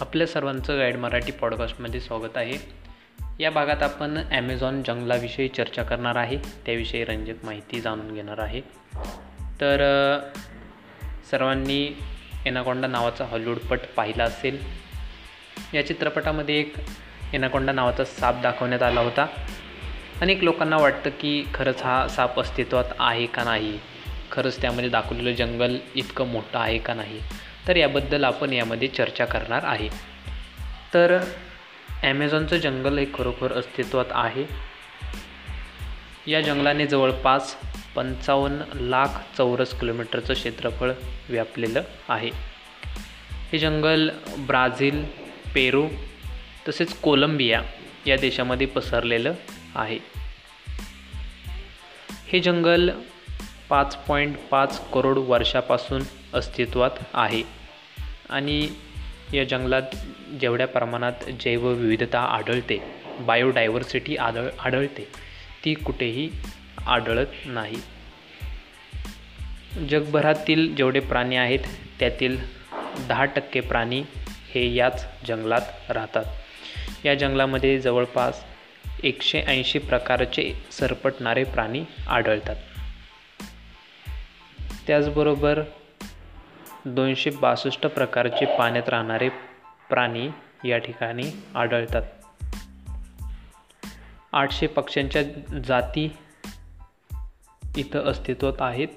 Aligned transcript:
आपल्या 0.00 0.26
सर्वांचं 0.26 0.78
गाईड 0.78 0.96
मराठी 0.96 1.32
पॉडकास्टमध्ये 1.32 2.00
स्वागत 2.00 2.36
आहे. 2.36 2.58
या 3.40 3.50
भागात 3.50 3.82
आपण 3.82 4.22
ॲमेझॉन 4.30 4.82
जंगलाविषयी 4.82 5.48
चर्चा 5.48 5.82
करणार 5.82 6.16
आहे. 6.16 6.36
त्याविषयी 6.36 7.04
रंजक 7.04 7.44
माहिती 7.44 7.80
जाणून 7.80 8.14
घेणार 8.14 8.38
आहे. 8.38 8.60
तर 9.60 9.80
सर्वांनी 11.30 11.96
एनाकोंडा 12.46 12.86
नावाचा 12.86 13.24
हॉलिवूडपट 13.24 13.78
पाहिला 13.96 14.24
असेल. 14.24 14.58
या 15.74 15.86
चित्रपटामध्ये 15.86 16.60
एक 16.60 16.74
एनाकोंडा 17.34 17.72
नावाचा 17.72 18.04
साप 18.04 18.34
दाखवण्यात 18.42 18.82
आला 18.82 19.00
होता. 19.00 19.26
अनेक 20.20 20.44
लोकांना 20.44 20.76
वाटतं 20.76 21.10
की 21.20 21.44
खरंच 21.54 21.82
हा 21.82 22.08
साप 22.08 22.40
अस्तित्वात 22.40 22.84
आहे 22.98 23.26
का 23.26 23.44
नाही? 23.44 23.78
खरंच 24.32 24.60
त्यामध्ये 24.60 24.88
दाखवलेलं 24.88 25.32
जंगल 25.32 25.76
इतकं 25.94 26.26
मोठं 26.26 26.58
आहे 26.58 26.78
का 26.78 26.94
नाही? 26.94 27.20
तर 27.68 27.76
याबद्दल 27.76 28.24
आपण 28.24 28.52
यामध्ये 28.52 28.88
चर्चा 28.88 29.24
करणार 29.24 29.60
आहे. 29.64 29.88
तर 30.94 31.18
ॲमेझॉनचं 32.02 32.56
जंगल 32.56 32.98
हे 32.98 33.06
खरोखर 33.14 33.52
अस्तित्वात 33.52 34.04
आहे. 34.10 34.44
या 36.26 36.40
जंगलाने 36.40 36.86
जवळपास 36.86 37.56
पंचावन्न 37.94 38.62
लाख 38.74 39.36
चौरस 39.36 39.80
किलोमीटरचं 39.80 40.34
क्षेत्रफळ 40.34 40.92
व्यापलेलं 41.28 41.82
आहे. 42.08 42.30
हे 43.52 43.58
जंगल 43.58 44.10
ब्राझील 44.38 45.04
पेरू 45.54 45.88
तसेच 46.68 46.94
कोलंबिया 46.94 47.62
या 48.06 48.16
देशामध्ये 48.16 48.66
पसरलेलं 48.66 49.34
आहे. 49.74 49.98
हे 52.26 52.40
जंगल 52.40 52.90
पाच 53.70 53.96
पॉईंट 53.96 54.36
पाच 54.50 54.90
करोड 54.90 55.18
वर्षापासून 55.18 56.02
अस्तित्वात 56.34 56.90
आहे. 57.14 57.42
आणि 58.30 58.68
या 59.34 59.44
जंगलात 59.44 59.82
जेवढ्या 60.40 60.66
प्रमाणात 60.66 61.12
जैवविविधता 61.40 62.20
आढळते 62.20 62.82
बायोडायव्हर्सिटी 63.20 64.16
आढळ 64.16 64.46
आढळते 64.60 65.08
ती 65.64 65.74
कुठेही 65.74 66.30
आढळत 66.86 67.26
नाही. 67.44 67.76
जगभरातील 69.88 70.74
जेवढे 70.74 71.00
प्राणी 71.00 71.36
आहेत 71.36 71.58
त्यातील 72.00 72.36
दहा 73.08 73.24
टक्के 73.24 73.60
प्राणी 73.60 74.02
हे 74.54 74.74
याच 74.74 75.06
जंगलात 75.26 75.90
राहतात. 75.90 76.24
या 77.04 77.14
जंगलामध्ये 77.14 77.80
जवळपास 77.80 78.44
एकशे 79.02 79.42
ऐंशी 79.42 79.78
प्रकारचे 79.78 80.52
सरपटणारे 80.72 81.44
प्राणी 81.44 81.84
आढळतात. 82.08 82.56
त्याचबरोबर 84.86 85.60
दोनशे 86.84 87.30
बासष्ट 87.30 87.86
प्रकारचे 87.86 88.44
पाण्यात 88.58 88.88
राहणारे 88.88 89.28
प्राणी 89.90 90.28
या 90.64 90.78
ठिकाणी 90.78 91.22
आढळतात. 91.54 92.02
आठशे 94.32 94.66
पक्ष्यांच्या 94.66 95.22
जाती 95.64 96.16
इथं 97.76 98.04
अस्तित्वात 98.04 98.52
आहेत 98.60 98.88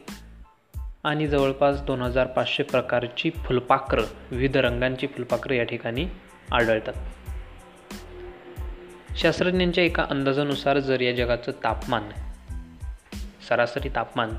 आणि 1.03 1.27
जवळपास 1.27 1.81
दोन 1.81 2.02
हजार 2.02 2.27
पाचशे 2.27 2.63
प्रकारची 2.63 3.30
फुलपाखरं 3.30 4.03
विविध 4.31 4.58
रंगांची 4.58 5.08
फुलपाखरं 5.08 5.53
या 5.53 5.63
ठिकाणी 5.63 6.08
आढळतात. 6.52 6.93
शास्त्रज्ञांच्या 9.17 9.83
एका 9.83 10.05
अंदाजानुसार 10.09 10.80
जर 10.80 11.02
या 11.02 11.15
जगाचं 11.15 11.52
तापमान 11.52 12.09
सरासरी 13.49 13.89
तापमान 13.89 14.30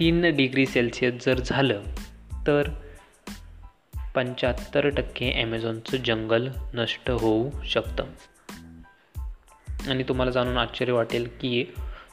तीन 0.00 0.36
डिग्री 0.36 0.66
सेल्सिअस 0.66 1.26
जर 1.26 1.40
झालं 1.44 1.82
तर 2.46 2.68
पंच्याहत्तर 4.14 4.88
टक्के 4.88 5.32
ॲमेझॉनचं 5.32 5.96
जंगल 5.96 6.48
नष्ट 6.74 7.10
होऊ 7.10 7.50
शकतं. 7.64 8.04
आणि 9.88 10.02
तुम्हाला 10.02 10.30
जाणून 10.30 10.56
आश्चर्य 10.56 10.92
वाटेल 10.92 11.28
की 11.40 11.64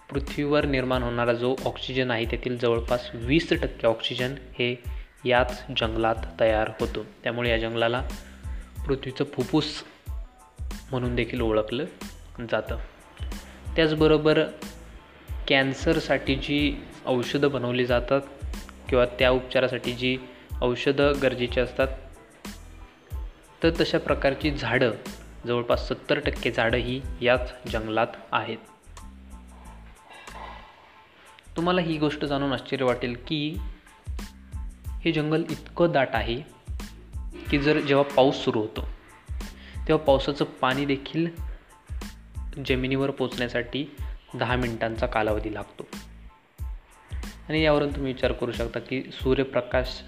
पृथ्वीवर 0.10 0.66
निर्माण 0.66 1.04
होणारा 1.04 1.34
जो 1.34 1.56
ऑक्सिजन 1.66 2.12
आहे 2.12 2.26
त्यातील 2.26 2.58
जवळपास 2.58 3.10
वीस 3.14 3.50
टक्के 3.50 3.88
ऑक्सिजन 3.88 4.32
हे 4.32 4.84
याच 5.26 5.64
जंगलात 5.70 6.16
तयार 6.40 6.72
होतो. 6.80 7.06
त्यामुळे 7.24 7.50
या 7.50 7.58
जंगलाला 7.58 8.08
पृथ्वीचं 8.88 9.24
फुफ्फुस 9.24 9.84
म्हणून 10.92 11.16
देखील 11.16 11.42
ओळखलं 11.42 11.86
जातं. 12.52 12.78
त्याचबरोबर 13.76 14.44
कॅन्सरसाठी 15.48 16.36
जी 16.36 16.84
औषधं 17.08 17.52
बनवली 17.52 17.86
जातात 17.86 18.22
किंवा 18.90 19.06
त्या 19.06 19.32
उपचारासाठी 19.32 19.94
जी 19.94 20.18
औषधं 20.62 21.14
गरजेची 21.22 21.60
असतात. 21.60 21.88
तर 23.64 23.70
तशा 23.70 23.98
प्रकारची 23.98 24.52
झाडं 24.52 24.92
जवळपास 25.48 25.88
सत्तर 25.88 26.20
टक्के 26.20 26.52
झाडं 26.52 26.78
ही 26.78 27.02
याच 27.22 27.54
जंगलात 27.72 28.08
आहेत. 28.32 28.58
तुम्हाला 31.56 31.82
ही 31.82 31.98
गोष्ट 31.98 32.26
जाणून 32.26 32.54
आश्चर्य 32.54 32.86
वाटेल 32.86 33.18
की 33.28 33.58
हे 35.06 35.12
जंगल 35.12 35.44
इतकं 35.50 35.92
दाट 35.92 36.10
आहे 36.14 36.42
की 37.50 37.60
जर 37.60 37.80
जेव्हा 37.80 38.14
पाऊस 38.16 38.36
सुरू 38.36 38.60
होतो 38.62 38.88
तेव्हा 39.88 40.06
पावसाचं 40.06 40.46
पाणी 40.46 40.86
देखील 40.86 41.28
जमिनीवर 42.66 43.12
पोचण्यासाठी 43.12 43.96
दहा 44.34 44.56
मिनिटांचा 44.56 45.06
कालावधी 45.06 45.54
लागतो. 45.54 45.97
आणि 47.50 47.62
यावरून 47.62 47.96
तुम्ही 47.96 48.14
विचार 48.14 48.32
करू 48.32 48.52
शकता 48.52 48.80
की 48.80 49.04
सूर्यप्रकाश 49.12 50.02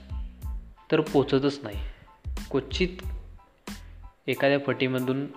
तर 0.92 1.02
पोचतच 1.02 1.60
नाही. 1.64 1.78
क्वचित 2.52 2.90
एखाद्या 4.28 4.60
फटीमधून 4.68 5.28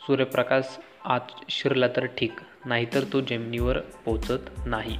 सूर्यप्रकाश 0.00 0.64
आत 1.04 1.20
शिरला 1.48 1.88
तर 1.88 2.04
ठीक 2.04 2.32
नाहीतर 2.66 3.04
तो 3.12 3.20
जमिनीवर 3.20 3.80
पोचत 3.80 4.50
नाही. 4.66 4.98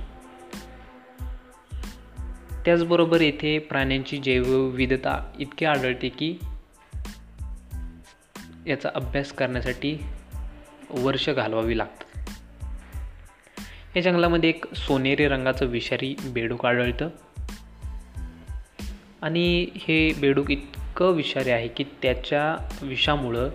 त्याचबरोबर 2.64 3.20
येथे 3.20 3.58
प्राण्यांची 3.58 4.18
जैवविविधता 4.18 5.32
इतकी 5.38 5.64
आढळते 5.64 6.08
की 6.08 6.38
याचा 8.66 8.88
अभ्यास 8.94 9.32
करण्यासाठी 9.32 9.98
वर्ष 10.90 11.30
घालवावी 11.30 11.78
लागतात. 11.78 12.11
या 13.96 14.02
जंगलामध्ये 14.02 14.48
एक 14.48 14.74
सोनेरी 14.74 15.28
रंगाचं 15.28 15.66
विषारी 15.66 16.16
बेडूक 16.26 16.66
आढळतं. 16.66 17.08
आणि 19.22 19.68
हे 19.74 20.12
बेडूक 20.20 20.50
इतकं 20.50 21.10
विषारी 21.10 21.50
आहे 21.50 21.68
की 21.68 21.84
त्याच्या 22.02 22.78
विषामुळं 22.82 23.50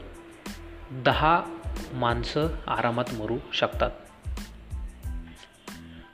दहा 0.92 1.44
माणसं 1.94 2.48
आरामात 2.68 3.06
मरू 3.14 3.38
शकतात. 3.54 3.92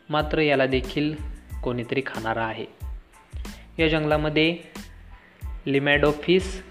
मात्र 0.09 0.39
याला 0.39 0.65
देखील 0.65 1.13
कोणीतरी 1.63 2.01
खाणारा 2.05 2.45
आहे. 2.45 2.65
या 3.79 3.87
जंगलामध्ये 3.87 4.57
लिमॅडोफिस 5.67 6.63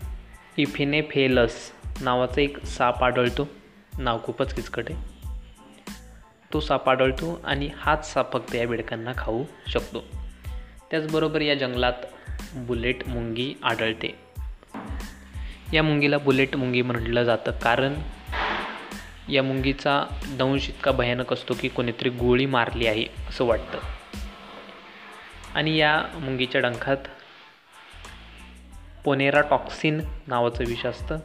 इफिनेफेलस 0.56 1.72
नावाचा 2.00 2.40
एक 2.40 2.64
साप 2.64 3.04
आढळतो. 3.04 3.48
नाव 3.98 4.18
खूपच 4.24 4.54
किचकट 4.54 4.90
आहे. 4.90 5.11
तो 6.52 6.60
साप 6.60 6.88
आढळतो 6.88 7.40
आणि 7.44 7.70
हाच 7.76 8.12
साप 8.12 8.32
फक्त 8.32 8.54
या 8.54 8.68
बेडकांना 8.68 9.12
खाऊ 9.18 9.44
शकतो. 9.68 10.04
त्याचबरोबर 10.90 11.40
या 11.40 11.54
जंगलात 11.54 11.92
बुलेट 12.54 13.08
मुंगी 13.08 13.54
आढळते. 13.62 14.18
या 15.72 15.82
मुंगीला 15.82 16.18
बुलेट 16.18 16.56
मुंगी 16.56 16.82
म्हटलं 16.82 17.24
जातं 17.24 17.50
कारण 17.50 17.94
या 19.28 19.42
मुंगीचा 19.42 20.04
दंश 20.38 20.68
इतका 20.68 20.90
भयानक 20.90 21.32
असतो 21.32 21.54
की 21.60 21.68
कोणीतरी 21.68 22.08
गोळी 22.08 22.46
मारली 22.46 22.86
आहे 22.86 23.04
असं 23.28 23.44
वाटतं. 23.44 23.78
आणि 25.54 25.76
या 25.76 26.04
मुंगीच्या 26.14 26.60
डंखात 26.60 26.96
पोनेरा 29.04 29.40
टॉक्सिन 29.40 30.00
नावाचं 30.26 30.64
विष 30.64 30.86
असतं. 30.86 31.18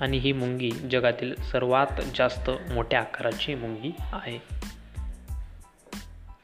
आणि 0.00 0.18
ही 0.18 0.32
मुंगी 0.32 0.70
जगातील 0.70 1.34
सर्वात 1.34 2.00
जास्त 2.14 2.50
मोठ्या 2.72 3.00
आकाराची 3.00 3.54
मुंगी 3.54 3.94
आहे. 4.12 4.38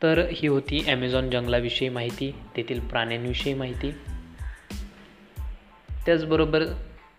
तर 0.03 0.29
ही 0.33 0.49
होती 0.49 0.85
ॲमेझॉन 0.87 1.31
जंगलाविषयी 1.31 1.89
माहिती 1.89 2.35
तेथील 2.57 2.81
प्राण्यांविषयी 2.81 3.55
माहिती. 3.55 3.91
त्याचबरोबर 6.07 6.63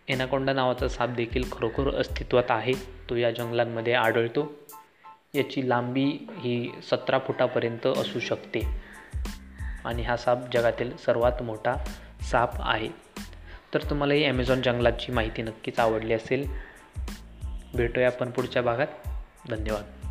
एनाकोंडा 0.08 0.54
नावाचा 0.54 0.88
साप 0.88 1.10
देखील 1.10 1.44
खरोखर 1.52 1.96
अस्तित्वात 1.96 2.44
आहे. 2.50 2.74
तो 3.10 3.16
या 3.16 3.32
जंगलांमध्ये 3.32 3.94
आढळतो. 3.94 4.54
याची 5.36 5.70
लांबी 5.70 6.28
ही 6.32 6.72
सतरा 6.92 7.20
फुटापर्यंत 7.20 7.88
असू 7.88 8.20
शकते. 8.20 8.60
आणि 9.86 10.02
हा 10.02 10.18
साप 10.18 10.38
जगातील 10.54 10.98
सर्वात 10.98 11.44
मोठा 11.44 11.76
साप 12.32 12.50
आहे. 12.60 13.13
तर 13.74 13.82
तुम्हाला 13.90 14.14
ही 14.14 14.26
ॲमेझॉन 14.26 14.62
जंगलाची 14.62 15.12
माहिती 15.12 15.42
नक्कीच 15.42 15.80
आवडली 15.80 16.14
असेल. 16.14 16.48
भेटूया 17.76 18.08
आपण 18.08 18.32
पुढच्या 18.32 18.62
भागात. 18.62 18.88
धन्यवाद. 19.50 20.03